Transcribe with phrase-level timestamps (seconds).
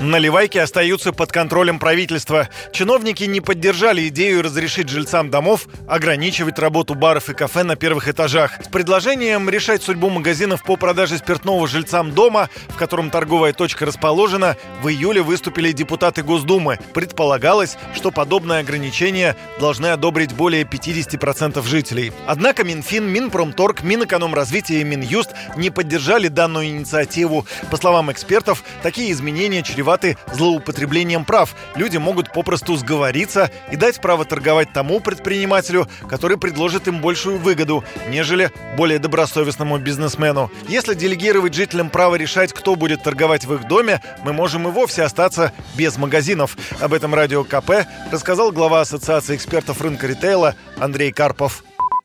[0.00, 2.48] Наливайки остаются под контролем правительства.
[2.72, 8.58] Чиновники не поддержали идею разрешить жильцам домов ограничивать работу баров и кафе на первых этажах.
[8.62, 14.56] С предложением решать судьбу магазинов по продаже спиртного жильцам дома, в котором торговая точка расположена,
[14.82, 16.78] в июле выступили депутаты Госдумы.
[16.92, 22.12] Предполагалось, что подобное ограничение должны одобрить более 50% жителей.
[22.26, 27.46] Однако Минфин, Минпромторг, Минэкономразвитие и Минюст не поддержали данную инициативу.
[27.70, 31.54] По словам экспертов, такие изменения чреваты чреваты злоупотреблением прав.
[31.76, 37.84] Люди могут попросту сговориться и дать право торговать тому предпринимателю, который предложит им большую выгоду,
[38.08, 40.50] нежели более добросовестному бизнесмену.
[40.68, 45.02] Если делегировать жителям право решать, кто будет торговать в их доме, мы можем и вовсе
[45.02, 46.56] остаться без магазинов.
[46.80, 51.62] Об этом Радио КП рассказал глава Ассоциации экспертов рынка ритейла Андрей Карпов.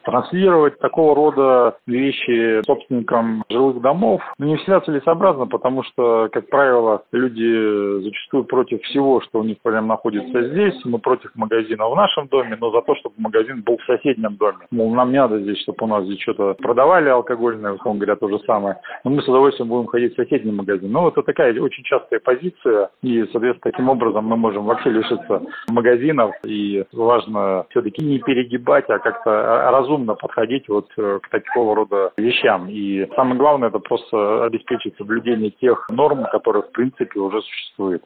[0.09, 7.03] Транслировать такого рода вещи собственникам жилых домов ну, не всегда целесообразно, потому что, как правило,
[7.11, 10.73] люди зачастую против всего, что у них прям находится здесь.
[10.85, 14.59] Мы против магазина в нашем доме, но за то, чтобы магазин был в соседнем доме.
[14.71, 18.29] Мол, нам не надо здесь, чтобы у нас здесь что-то продавали алкогольное, условно говоря, то
[18.29, 18.77] же самое.
[19.03, 20.91] Но мы с удовольствием будем ходить в соседний магазин.
[20.91, 26.31] Ну, это такая очень частая позиция, и, соответственно, таким образом мы можем вообще лишиться магазинов,
[26.45, 32.11] и важно все-таки не перегибать, а как-то разумно разумно подходить вот э, к такого рода
[32.17, 32.69] вещам.
[32.69, 38.03] И самое главное, это просто обеспечить соблюдение тех норм, которые, в принципе, уже существуют.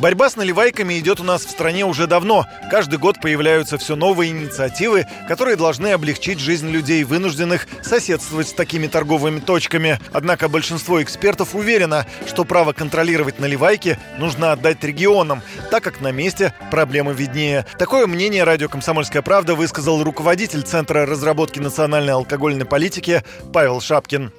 [0.00, 2.44] Борьба с наливайками идет у нас в стране уже давно.
[2.70, 8.86] Каждый год появляются все новые инициативы, которые должны облегчить жизнь людей, вынужденных соседствовать с такими
[8.86, 9.98] торговыми точками.
[10.12, 16.54] Однако большинство экспертов уверено, что право контролировать наливайки нужно отдать регионам, так как на месте
[16.70, 17.66] проблемы виднее.
[17.78, 24.32] Такое мнение радио «Комсомольская правда» высказал руководитель Центра разработки национальной алкогольной политики Павел Шапкин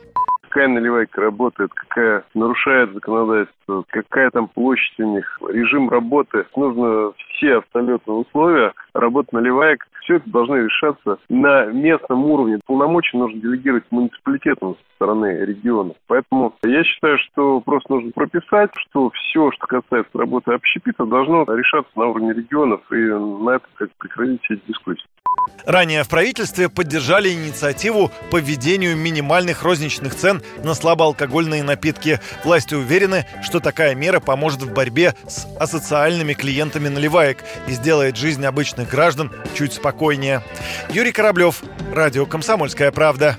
[0.49, 6.45] какая наливайка работает, какая нарушает законодательство, какая там площадь у них, режим работы.
[6.57, 9.87] Нужно все абсолютно условия работы наливаек.
[10.01, 12.59] Все это должно решаться на местном уровне.
[12.65, 15.93] Полномочия нужно делегировать муниципалитетам со стороны региона.
[16.07, 21.91] Поэтому я считаю, что просто нужно прописать, что все, что касается работы общепита, должно решаться
[21.95, 25.05] на уровне регионов и на это как прекратить все эти дискуссии.
[25.65, 32.19] Ранее в правительстве поддержали инициативу по введению минимальных розничных цен на слабоалкогольные напитки.
[32.43, 38.45] Власти уверены, что такая мера поможет в борьбе с асоциальными клиентами наливаек и сделает жизнь
[38.45, 40.43] обычных граждан чуть спокойнее.
[40.89, 41.61] Юрий Кораблев,
[41.93, 43.37] Радио «Комсомольская правда».